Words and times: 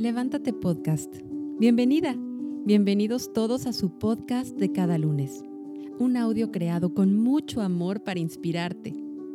Levántate 0.00 0.54
Podcast. 0.54 1.14
Bienvenida. 1.58 2.16
Bienvenidos 2.64 3.34
todos 3.34 3.66
a 3.66 3.74
su 3.74 3.98
podcast 3.98 4.56
de 4.56 4.72
cada 4.72 4.96
lunes. 4.96 5.44
Un 5.98 6.16
audio 6.16 6.50
creado 6.50 6.94
con 6.94 7.18
mucho 7.18 7.60
amor 7.60 8.02
para 8.02 8.18
inspirarte, 8.18 8.94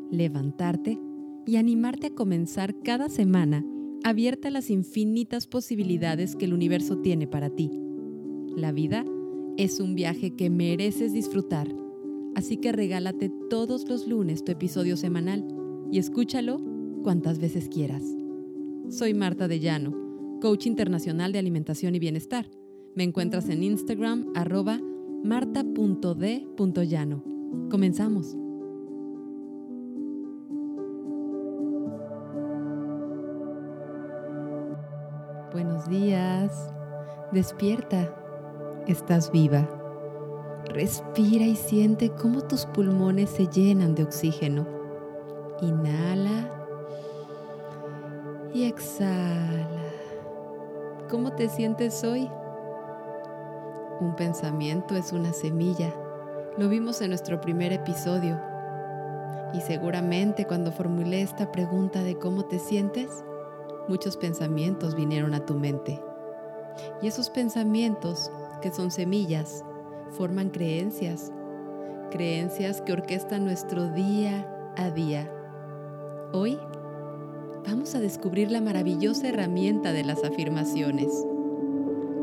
levantarte 0.09 0.97
y 1.45 1.57
animarte 1.57 2.07
a 2.07 2.15
comenzar 2.15 2.73
cada 2.81 3.09
semana 3.09 3.63
abierta 4.03 4.47
a 4.47 4.51
las 4.51 4.71
infinitas 4.71 5.45
posibilidades 5.45 6.35
que 6.35 6.45
el 6.45 6.53
universo 6.55 6.97
tiene 6.97 7.27
para 7.27 7.51
ti. 7.51 7.69
La 8.57 8.71
vida 8.71 9.05
es 9.57 9.79
un 9.79 9.93
viaje 9.93 10.35
que 10.35 10.49
mereces 10.49 11.13
disfrutar, 11.13 11.67
así 12.33 12.57
que 12.57 12.71
regálate 12.71 13.31
todos 13.51 13.87
los 13.87 14.07
lunes 14.07 14.43
tu 14.43 14.51
episodio 14.51 14.97
semanal 14.97 15.45
y 15.91 15.99
escúchalo 15.99 16.59
cuantas 17.03 17.37
veces 17.37 17.69
quieras. 17.69 18.01
Soy 18.89 19.13
Marta 19.13 19.47
de 19.47 19.59
Llano 19.59 20.04
coach 20.41 20.67
internacional 20.67 21.31
de 21.31 21.39
alimentación 21.39 21.95
y 21.95 21.99
bienestar. 21.99 22.49
Me 22.95 23.03
encuentras 23.03 23.49
en 23.49 23.63
Instagram 23.63 24.31
arroba. 24.35 24.79
Comenzamos. 27.69 28.37
Buenos 35.51 35.89
días. 35.89 36.51
Despierta. 37.31 38.13
Estás 38.87 39.31
viva. 39.31 39.67
Respira 40.65 41.45
y 41.45 41.55
siente 41.55 42.09
cómo 42.09 42.41
tus 42.41 42.65
pulmones 42.65 43.29
se 43.29 43.47
llenan 43.47 43.95
de 43.95 44.03
oxígeno. 44.03 44.67
Inhala 45.61 46.49
y 48.53 48.65
exhala. 48.65 50.04
¿Cómo 51.09 51.33
te 51.33 51.49
sientes 51.49 52.03
hoy? 52.03 52.31
Un 53.99 54.15
pensamiento 54.15 54.95
es 54.95 55.13
una 55.13 55.33
semilla. 55.33 55.93
Lo 56.57 56.67
vimos 56.67 56.99
en 57.01 57.09
nuestro 57.09 57.39
primer 57.41 57.71
episodio. 57.73 58.41
Y 59.53 59.61
seguramente 59.61 60.45
cuando 60.47 60.71
formulé 60.71 61.21
esta 61.21 61.51
pregunta 61.51 62.01
de 62.01 62.17
cómo 62.17 62.45
te 62.45 62.57
sientes, 62.57 63.23
muchos 63.87 64.17
pensamientos 64.17 64.95
vinieron 64.95 65.35
a 65.35 65.45
tu 65.45 65.53
mente. 65.53 66.01
Y 67.03 67.07
esos 67.07 67.29
pensamientos, 67.29 68.31
que 68.63 68.71
son 68.71 68.89
semillas, 68.89 69.63
forman 70.09 70.49
creencias. 70.49 71.31
Creencias 72.09 72.81
que 72.81 72.93
orquestan 72.93 73.45
nuestro 73.45 73.89
día 73.89 74.73
a 74.75 74.89
día. 74.89 75.31
Hoy 76.33 76.57
vamos 77.67 77.95
a 77.95 77.99
descubrir 77.99 78.51
la 78.51 78.61
maravillosa 78.61 79.27
herramienta 79.27 79.91
de 79.91 80.03
las 80.03 80.23
afirmaciones. 80.23 81.07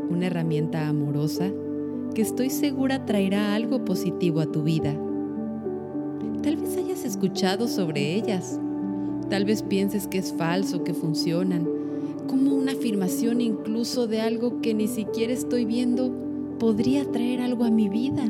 Una 0.08 0.26
herramienta 0.26 0.88
amorosa 0.88 1.50
que 2.14 2.22
estoy 2.22 2.50
segura 2.50 3.04
traerá 3.06 3.54
algo 3.54 3.84
positivo 3.84 4.40
a 4.40 4.46
tu 4.46 4.62
vida. 4.62 4.94
Tal 6.42 6.56
vez 6.56 6.76
hayas 6.76 7.04
escuchado 7.04 7.66
sobre 7.66 8.14
ellas. 8.14 8.60
Tal 9.30 9.44
vez 9.44 9.62
pienses 9.62 10.06
que 10.06 10.18
es 10.18 10.32
falso, 10.32 10.84
que 10.84 10.94
funcionan, 10.94 11.66
como 12.28 12.54
una 12.54 12.72
afirmación 12.72 13.40
incluso 13.40 14.06
de 14.06 14.20
algo 14.20 14.60
que 14.60 14.74
ni 14.74 14.88
siquiera 14.88 15.32
estoy 15.32 15.64
viendo 15.64 16.12
podría 16.58 17.04
traer 17.10 17.40
algo 17.40 17.64
a 17.64 17.70
mi 17.70 17.88
vida. 17.88 18.24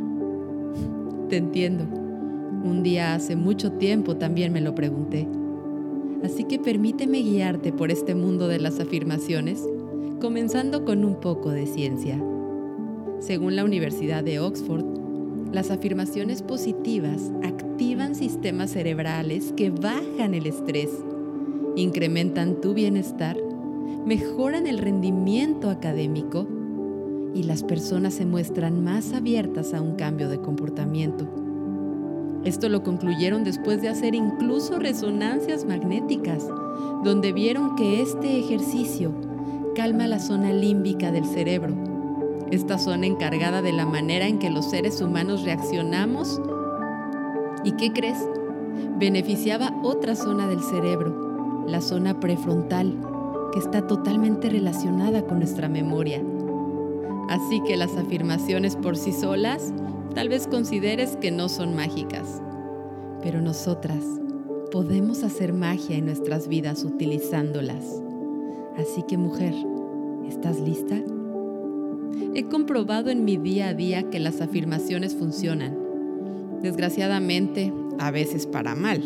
Te 1.28 1.36
entiendo. 1.36 1.84
Un 2.64 2.82
día 2.82 3.14
hace 3.14 3.34
mucho 3.34 3.72
tiempo 3.72 4.16
también 4.16 4.52
me 4.52 4.60
lo 4.60 4.74
pregunté. 4.74 5.26
Permíteme 6.64 7.18
guiarte 7.22 7.72
por 7.72 7.90
este 7.90 8.14
mundo 8.14 8.46
de 8.46 8.60
las 8.60 8.78
afirmaciones, 8.78 9.68
comenzando 10.20 10.84
con 10.84 11.04
un 11.04 11.16
poco 11.16 11.50
de 11.50 11.66
ciencia. 11.66 12.22
Según 13.18 13.56
la 13.56 13.64
Universidad 13.64 14.22
de 14.22 14.38
Oxford, 14.38 14.84
las 15.52 15.72
afirmaciones 15.72 16.40
positivas 16.42 17.32
activan 17.42 18.14
sistemas 18.14 18.70
cerebrales 18.70 19.52
que 19.56 19.70
bajan 19.70 20.34
el 20.34 20.46
estrés, 20.46 20.90
incrementan 21.74 22.60
tu 22.60 22.74
bienestar, 22.74 23.36
mejoran 24.06 24.68
el 24.68 24.78
rendimiento 24.78 25.68
académico 25.68 26.46
y 27.34 27.42
las 27.42 27.64
personas 27.64 28.14
se 28.14 28.24
muestran 28.24 28.84
más 28.84 29.14
abiertas 29.14 29.74
a 29.74 29.80
un 29.80 29.96
cambio 29.96 30.28
de 30.28 30.40
comportamiento. 30.40 31.41
Esto 32.44 32.68
lo 32.68 32.82
concluyeron 32.82 33.44
después 33.44 33.80
de 33.80 33.88
hacer 33.88 34.14
incluso 34.14 34.78
resonancias 34.78 35.64
magnéticas, 35.64 36.44
donde 37.04 37.32
vieron 37.32 37.76
que 37.76 38.02
este 38.02 38.38
ejercicio 38.38 39.12
calma 39.76 40.08
la 40.08 40.18
zona 40.18 40.52
límbica 40.52 41.12
del 41.12 41.24
cerebro, 41.24 41.74
esta 42.50 42.78
zona 42.78 43.06
encargada 43.06 43.62
de 43.62 43.72
la 43.72 43.86
manera 43.86 44.26
en 44.26 44.38
que 44.38 44.50
los 44.50 44.70
seres 44.70 45.00
humanos 45.00 45.44
reaccionamos. 45.44 46.40
¿Y 47.64 47.72
qué 47.72 47.92
crees? 47.92 48.18
Beneficiaba 48.98 49.72
otra 49.82 50.16
zona 50.16 50.48
del 50.48 50.62
cerebro, 50.62 51.64
la 51.68 51.80
zona 51.80 52.18
prefrontal, 52.18 52.98
que 53.52 53.60
está 53.60 53.86
totalmente 53.86 54.50
relacionada 54.50 55.22
con 55.22 55.38
nuestra 55.38 55.68
memoria. 55.68 56.20
Así 57.28 57.62
que 57.66 57.76
las 57.76 57.96
afirmaciones 57.96 58.74
por 58.76 58.96
sí 58.96 59.12
solas 59.12 59.72
Tal 60.14 60.28
vez 60.28 60.46
consideres 60.46 61.16
que 61.16 61.30
no 61.30 61.48
son 61.48 61.74
mágicas, 61.74 62.42
pero 63.22 63.40
nosotras 63.40 64.04
podemos 64.70 65.22
hacer 65.22 65.54
magia 65.54 65.96
en 65.96 66.04
nuestras 66.04 66.48
vidas 66.48 66.84
utilizándolas. 66.84 68.02
Así 68.76 69.02
que 69.08 69.16
mujer, 69.16 69.54
¿estás 70.28 70.60
lista? 70.60 71.00
He 72.34 72.44
comprobado 72.44 73.08
en 73.08 73.24
mi 73.24 73.38
día 73.38 73.68
a 73.68 73.74
día 73.74 74.10
que 74.10 74.20
las 74.20 74.42
afirmaciones 74.42 75.14
funcionan. 75.14 75.78
Desgraciadamente, 76.60 77.72
a 77.98 78.10
veces 78.10 78.46
para 78.46 78.74
mal. 78.74 79.00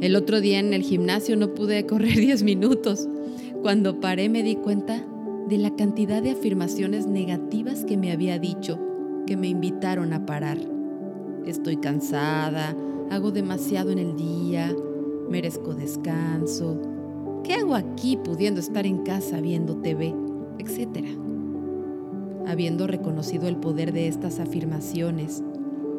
El 0.00 0.16
otro 0.16 0.40
día 0.40 0.60
en 0.60 0.72
el 0.72 0.82
gimnasio 0.82 1.36
no 1.36 1.52
pude 1.52 1.84
correr 1.84 2.14
10 2.16 2.42
minutos. 2.42 3.06
Cuando 3.60 4.00
paré 4.00 4.30
me 4.30 4.42
di 4.42 4.56
cuenta 4.56 5.04
de 5.46 5.58
la 5.58 5.76
cantidad 5.76 6.22
de 6.22 6.30
afirmaciones 6.30 7.06
negativas 7.06 7.84
que 7.84 7.98
me 7.98 8.12
había 8.12 8.38
dicho 8.38 8.78
que 9.26 9.36
me 9.36 9.48
invitaron 9.48 10.12
a 10.12 10.26
parar. 10.26 10.58
Estoy 11.46 11.76
cansada, 11.76 12.76
hago 13.10 13.30
demasiado 13.30 13.90
en 13.90 13.98
el 13.98 14.16
día, 14.16 14.74
merezco 15.28 15.74
descanso. 15.74 16.80
¿Qué 17.44 17.54
hago 17.54 17.74
aquí 17.74 18.16
pudiendo 18.16 18.60
estar 18.60 18.86
en 18.86 18.98
casa 18.98 19.40
viendo 19.40 19.76
TV? 19.76 20.14
Etcétera. 20.58 21.08
Habiendo 22.46 22.86
reconocido 22.86 23.48
el 23.48 23.56
poder 23.56 23.92
de 23.92 24.08
estas 24.08 24.40
afirmaciones, 24.40 25.42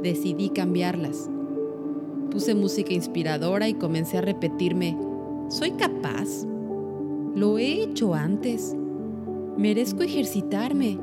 decidí 0.01 0.50
cambiarlas. 0.50 1.29
Puse 2.31 2.55
música 2.55 2.94
inspiradora 2.94 3.67
y 3.69 3.73
comencé 3.73 4.17
a 4.17 4.22
repetirme, 4.22 4.97
soy 5.50 5.72
capaz. 5.72 6.45
Lo 7.35 7.57
he 7.57 7.84
hecho 7.84 8.13
antes. 8.13 8.75
Merezco 9.57 10.03
ejercitarme. 10.03 10.97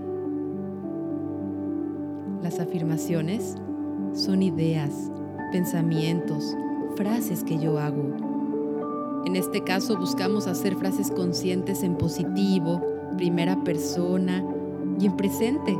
Las 2.42 2.58
afirmaciones 2.58 3.56
son 4.14 4.42
ideas, 4.42 5.10
pensamientos, 5.52 6.56
frases 6.96 7.44
que 7.44 7.58
yo 7.58 7.78
hago. 7.78 8.02
En 9.26 9.36
este 9.36 9.62
caso 9.62 9.98
buscamos 9.98 10.46
hacer 10.46 10.74
frases 10.76 11.10
conscientes 11.10 11.82
en 11.82 11.96
positivo, 11.96 12.80
primera 13.18 13.62
persona 13.62 14.42
y 14.98 15.04
en 15.04 15.16
presente. 15.18 15.76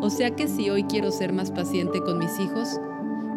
O 0.00 0.10
sea 0.10 0.34
que 0.34 0.48
si 0.48 0.68
hoy 0.68 0.82
quiero 0.82 1.12
ser 1.12 1.32
más 1.32 1.52
paciente 1.52 2.00
con 2.00 2.18
mis 2.18 2.40
hijos, 2.40 2.80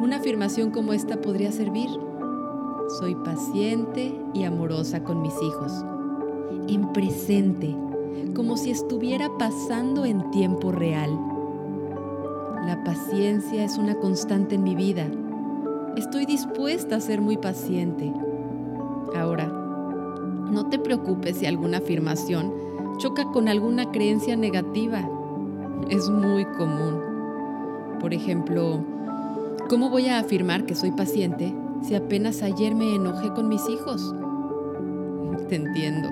una 0.02 0.18
afirmación 0.18 0.72
como 0.72 0.94
esta 0.94 1.22
podría 1.22 1.52
servir. 1.52 1.90
Soy 2.98 3.14
paciente 3.24 4.20
y 4.34 4.46
amorosa 4.46 5.04
con 5.04 5.22
mis 5.22 5.36
hijos. 5.44 5.86
En 6.68 6.92
presente, 6.92 7.76
como 8.34 8.58
si 8.58 8.72
estuviera 8.72 9.30
pasando 9.38 10.06
en 10.06 10.32
tiempo 10.32 10.72
real 10.72 11.29
la 12.66 12.84
paciencia 12.84 13.64
es 13.64 13.78
una 13.78 13.96
constante 13.96 14.56
en 14.56 14.64
mi 14.64 14.76
vida. 14.76 15.08
Estoy 15.96 16.26
dispuesta 16.26 16.98
a 16.98 17.02
ser 17.02 17.22
muy 17.22 17.38
paciente. 17.38 18.14
Ahora, 19.16 19.48
no 19.48 20.68
te 20.70 20.78
preocupes 20.78 21.38
si 21.38 21.46
alguna 21.46 21.78
afirmación 21.78 22.54
choca 22.98 23.26
con 23.32 23.48
alguna 23.48 23.92
creencia 23.92 24.36
negativa. 24.36 25.10
Es 25.90 26.10
muy 26.10 26.46
común. 26.46 27.00
Por 28.00 28.14
ejemplo, 28.14 28.84
¿cómo 29.70 29.90
voy 29.90 30.08
a 30.08 30.20
afirmar 30.20 30.66
que 30.66 30.76
soy 30.76 30.92
paciente 30.92 31.56
si 31.82 31.96
apenas 31.96 32.44
ayer 32.44 32.76
me 32.76 32.96
enojé 32.96 33.32
con 33.34 33.48
mis 33.48 33.68
hijos? 33.70 34.14
Te 35.48 35.56
entiendo. 35.56 36.10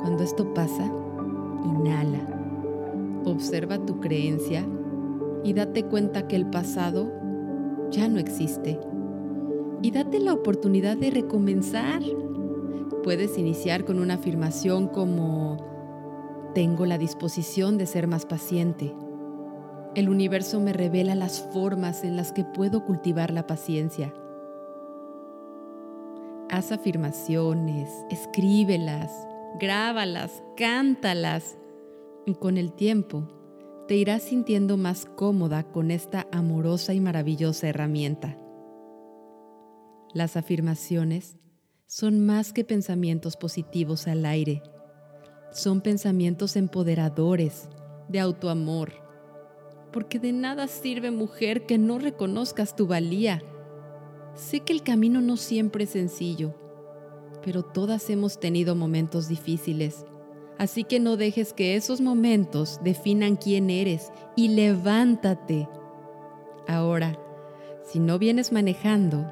Cuando 0.00 0.22
esto 0.22 0.54
pasa, 0.54 0.90
inhala. 1.64 2.20
Observa 3.24 3.78
tu 3.78 4.00
creencia 4.00 4.64
y 5.44 5.52
date 5.52 5.84
cuenta 5.84 6.26
que 6.26 6.36
el 6.36 6.46
pasado 6.46 7.12
ya 7.90 8.08
no 8.08 8.18
existe. 8.18 8.78
Y 9.82 9.90
date 9.90 10.20
la 10.20 10.32
oportunidad 10.32 10.96
de 10.96 11.10
recomenzar. 11.10 12.02
Puedes 13.02 13.38
iniciar 13.38 13.84
con 13.84 13.98
una 13.98 14.14
afirmación 14.14 14.88
como 14.88 15.56
Tengo 16.54 16.86
la 16.86 16.98
disposición 16.98 17.78
de 17.78 17.86
ser 17.86 18.06
más 18.06 18.26
paciente. 18.26 18.94
El 19.94 20.08
universo 20.08 20.60
me 20.60 20.72
revela 20.72 21.14
las 21.14 21.40
formas 21.40 22.04
en 22.04 22.16
las 22.16 22.32
que 22.32 22.44
puedo 22.44 22.84
cultivar 22.84 23.32
la 23.32 23.46
paciencia. 23.46 24.12
Haz 26.50 26.72
afirmaciones, 26.72 27.90
escríbelas, 28.10 29.12
grábalas, 29.60 30.42
cántalas 30.56 31.56
con 32.40 32.56
el 32.56 32.72
tiempo 32.72 33.37
te 33.88 33.96
irás 33.96 34.22
sintiendo 34.22 34.76
más 34.76 35.06
cómoda 35.16 35.62
con 35.62 35.90
esta 35.90 36.28
amorosa 36.30 36.92
y 36.92 37.00
maravillosa 37.00 37.68
herramienta. 37.68 38.36
Las 40.12 40.36
afirmaciones 40.36 41.38
son 41.86 42.24
más 42.24 42.52
que 42.52 42.64
pensamientos 42.64 43.38
positivos 43.38 44.06
al 44.06 44.26
aire, 44.26 44.62
son 45.52 45.80
pensamientos 45.80 46.56
empoderadores, 46.56 47.70
de 48.10 48.20
autoamor, 48.20 48.92
porque 49.90 50.18
de 50.18 50.32
nada 50.32 50.68
sirve 50.68 51.10
mujer 51.10 51.64
que 51.64 51.78
no 51.78 51.98
reconozcas 51.98 52.76
tu 52.76 52.86
valía. 52.86 53.42
Sé 54.34 54.60
que 54.60 54.74
el 54.74 54.82
camino 54.82 55.22
no 55.22 55.38
siempre 55.38 55.84
es 55.84 55.90
sencillo, 55.90 56.54
pero 57.42 57.62
todas 57.62 58.10
hemos 58.10 58.38
tenido 58.38 58.74
momentos 58.74 59.28
difíciles 59.28 60.04
Así 60.58 60.82
que 60.82 60.98
no 60.98 61.16
dejes 61.16 61.52
que 61.52 61.76
esos 61.76 62.00
momentos 62.00 62.80
definan 62.82 63.36
quién 63.36 63.70
eres 63.70 64.12
y 64.34 64.48
levántate. 64.48 65.68
Ahora, 66.66 67.16
si 67.84 68.00
no 68.00 68.18
vienes 68.18 68.50
manejando, 68.50 69.24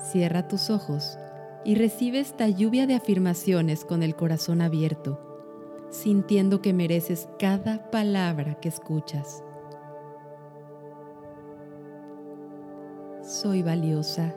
cierra 0.00 0.48
tus 0.48 0.70
ojos 0.70 1.18
y 1.62 1.74
recibe 1.74 2.20
esta 2.20 2.48
lluvia 2.48 2.86
de 2.86 2.94
afirmaciones 2.94 3.84
con 3.84 4.02
el 4.02 4.16
corazón 4.16 4.62
abierto, 4.62 5.20
sintiendo 5.90 6.62
que 6.62 6.72
mereces 6.72 7.28
cada 7.38 7.90
palabra 7.90 8.54
que 8.54 8.70
escuchas. 8.70 9.44
Soy 13.22 13.62
valiosa. 13.62 14.34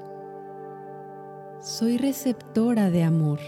Soy 1.62 1.98
receptora 1.98 2.90
de 2.90 3.04
amor. 3.04 3.40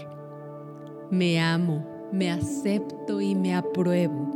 Me 1.10 1.38
amo 1.38 1.91
me 2.12 2.30
acepto 2.30 3.20
y 3.20 3.34
me 3.34 3.54
apruebo. 3.54 4.28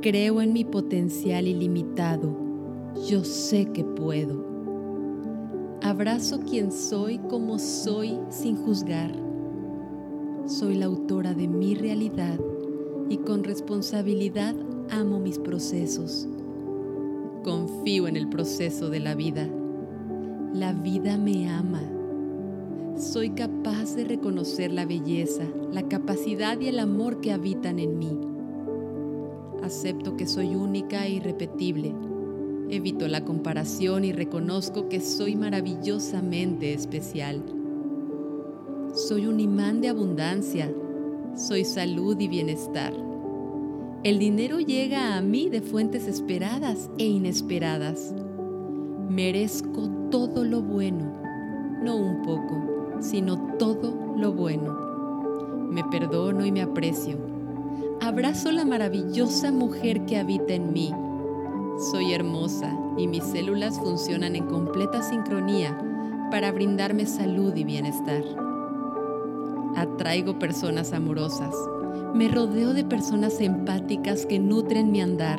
Creo 0.00 0.40
en 0.40 0.52
mi 0.52 0.64
potencial 0.64 1.48
ilimitado. 1.48 2.34
Yo 3.08 3.24
sé 3.24 3.66
que 3.66 3.84
puedo. 3.84 4.48
Abrazo 5.82 6.40
quien 6.40 6.70
soy 6.70 7.18
como 7.18 7.58
soy 7.58 8.18
sin 8.28 8.56
juzgar. 8.56 9.12
Soy 10.46 10.76
la 10.76 10.86
autora 10.86 11.34
de 11.34 11.48
mi 11.48 11.74
realidad 11.74 12.38
y 13.08 13.18
con 13.18 13.44
responsabilidad 13.44 14.54
amo 14.90 15.18
mis 15.18 15.38
procesos. 15.38 16.28
Confío 17.42 18.06
en 18.06 18.16
el 18.16 18.28
proceso 18.28 18.88
de 18.88 19.00
la 19.00 19.14
vida. 19.14 19.48
La 20.52 20.72
vida 20.72 21.18
me 21.18 21.48
ama 21.48 21.82
soy 23.00 23.30
de 23.96 24.04
reconocer 24.04 24.72
la 24.72 24.84
belleza, 24.84 25.44
la 25.72 25.88
capacidad 25.88 26.58
y 26.60 26.68
el 26.68 26.78
amor 26.78 27.20
que 27.20 27.32
habitan 27.32 27.78
en 27.78 27.98
mí. 27.98 28.18
Acepto 29.62 30.16
que 30.16 30.26
soy 30.26 30.54
única 30.54 31.06
e 31.06 31.12
irrepetible. 31.12 31.94
Evito 32.68 33.08
la 33.08 33.24
comparación 33.24 34.04
y 34.04 34.12
reconozco 34.12 34.88
que 34.88 35.00
soy 35.00 35.34
maravillosamente 35.34 36.72
especial. 36.72 37.42
Soy 38.94 39.26
un 39.26 39.40
imán 39.40 39.80
de 39.80 39.88
abundancia. 39.88 40.72
Soy 41.34 41.64
salud 41.64 42.18
y 42.20 42.28
bienestar. 42.28 42.92
El 44.04 44.18
dinero 44.18 44.60
llega 44.60 45.16
a 45.16 45.20
mí 45.20 45.48
de 45.48 45.62
fuentes 45.62 46.06
esperadas 46.06 46.90
e 46.98 47.04
inesperadas. 47.04 48.14
Merezco 49.08 49.88
todo 50.10 50.44
lo 50.44 50.62
bueno, 50.62 51.12
no 51.82 51.96
un 51.96 52.22
poco 52.22 52.69
sino 53.00 53.56
todo 53.58 53.94
lo 54.16 54.32
bueno. 54.32 55.68
Me 55.70 55.84
perdono 55.84 56.44
y 56.44 56.52
me 56.52 56.62
aprecio. 56.62 57.16
Abrazo 58.00 58.50
la 58.50 58.64
maravillosa 58.64 59.52
mujer 59.52 60.04
que 60.04 60.18
habita 60.18 60.54
en 60.54 60.72
mí. 60.72 60.92
Soy 61.90 62.12
hermosa 62.12 62.76
y 62.96 63.06
mis 63.06 63.24
células 63.24 63.78
funcionan 63.78 64.36
en 64.36 64.46
completa 64.46 65.02
sincronía 65.02 65.78
para 66.30 66.52
brindarme 66.52 67.06
salud 67.06 67.54
y 67.54 67.64
bienestar. 67.64 68.22
Atraigo 69.76 70.38
personas 70.38 70.92
amorosas. 70.92 71.54
Me 72.14 72.28
rodeo 72.28 72.72
de 72.72 72.84
personas 72.84 73.40
empáticas 73.40 74.26
que 74.26 74.38
nutren 74.38 74.90
mi 74.90 75.00
andar. 75.00 75.38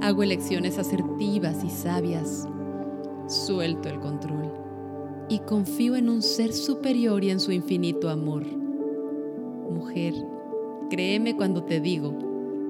Hago 0.00 0.22
elecciones 0.22 0.78
asertivas 0.78 1.64
y 1.64 1.70
sabias. 1.70 2.46
Suelto 3.26 3.88
el 3.88 3.98
control 3.98 4.65
y 5.28 5.40
confío 5.40 5.96
en 5.96 6.08
un 6.08 6.22
ser 6.22 6.52
superior 6.52 7.24
y 7.24 7.30
en 7.30 7.40
su 7.40 7.52
infinito 7.52 8.08
amor. 8.08 8.44
Mujer, 9.70 10.14
créeme 10.90 11.36
cuando 11.36 11.64
te 11.64 11.80
digo 11.80 12.16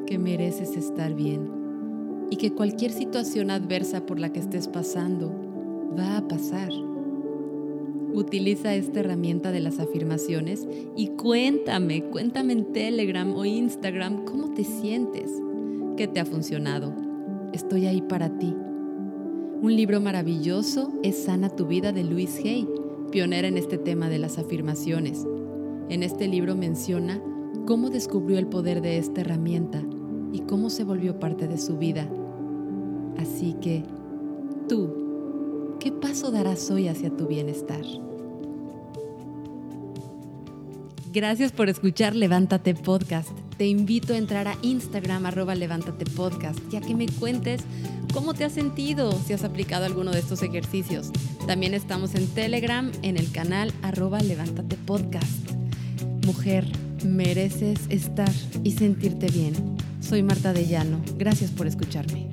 que 0.06 0.18
mereces 0.18 0.76
estar 0.76 1.14
bien 1.14 1.50
y 2.30 2.36
que 2.36 2.52
cualquier 2.52 2.92
situación 2.92 3.50
adversa 3.50 4.06
por 4.06 4.18
la 4.18 4.32
que 4.32 4.40
estés 4.40 4.68
pasando 4.68 5.32
va 5.98 6.16
a 6.16 6.28
pasar. 6.28 6.70
Utiliza 8.14 8.74
esta 8.74 9.00
herramienta 9.00 9.52
de 9.52 9.60
las 9.60 9.78
afirmaciones 9.78 10.66
y 10.96 11.08
cuéntame, 11.08 12.02
cuéntame 12.04 12.54
en 12.54 12.72
Telegram 12.72 13.30
o 13.34 13.44
Instagram 13.44 14.24
cómo 14.24 14.54
te 14.54 14.64
sientes, 14.64 15.30
qué 15.96 16.08
te 16.08 16.20
ha 16.20 16.24
funcionado. 16.24 16.94
Estoy 17.52 17.86
ahí 17.86 18.00
para 18.00 18.38
ti. 18.38 18.54
Un 19.62 19.74
libro 19.74 20.02
maravilloso 20.02 20.92
es 21.02 21.24
Sana 21.24 21.48
tu 21.48 21.66
vida 21.66 21.90
de 21.90 22.04
Louise 22.04 22.46
Hay, 22.46 22.68
pionera 23.10 23.48
en 23.48 23.56
este 23.56 23.78
tema 23.78 24.10
de 24.10 24.18
las 24.18 24.36
afirmaciones. 24.36 25.24
En 25.88 26.02
este 26.02 26.28
libro 26.28 26.54
menciona 26.54 27.22
cómo 27.66 27.88
descubrió 27.88 28.38
el 28.38 28.48
poder 28.48 28.82
de 28.82 28.98
esta 28.98 29.22
herramienta 29.22 29.82
y 30.30 30.40
cómo 30.40 30.68
se 30.68 30.84
volvió 30.84 31.18
parte 31.18 31.48
de 31.48 31.56
su 31.56 31.78
vida. 31.78 32.06
Así 33.16 33.54
que, 33.54 33.82
tú, 34.68 35.76
¿qué 35.80 35.90
paso 35.90 36.30
darás 36.30 36.70
hoy 36.70 36.88
hacia 36.88 37.08
tu 37.16 37.26
bienestar? 37.26 37.82
Gracias 41.14 41.50
por 41.50 41.70
escuchar 41.70 42.14
Levántate 42.14 42.74
Podcast. 42.74 43.30
Te 43.56 43.66
invito 43.66 44.12
a 44.12 44.18
entrar 44.18 44.48
a 44.48 44.58
Instagram 44.60 45.24
arroba 45.24 45.54
Levántate 45.54 46.04
Podcast, 46.04 46.58
ya 46.68 46.82
que 46.82 46.94
me 46.94 47.08
cuentes 47.08 47.62
cómo 48.16 48.32
te 48.32 48.44
has 48.44 48.52
sentido, 48.52 49.12
si 49.12 49.34
has 49.34 49.44
aplicado 49.44 49.84
alguno 49.84 50.10
de 50.10 50.20
estos 50.20 50.42
ejercicios. 50.42 51.10
También 51.46 51.74
estamos 51.74 52.14
en 52.14 52.26
Telegram, 52.28 52.90
en 53.02 53.18
el 53.18 53.30
canal 53.30 53.74
arroba 53.82 54.20
Levántate 54.20 54.76
Podcast. 54.76 55.50
Mujer, 56.24 56.64
mereces 57.04 57.78
estar 57.90 58.32
y 58.64 58.70
sentirte 58.70 59.26
bien. 59.26 59.76
Soy 60.00 60.22
Marta 60.22 60.54
de 60.54 60.66
Llano. 60.66 60.98
Gracias 61.18 61.50
por 61.50 61.66
escucharme. 61.66 62.30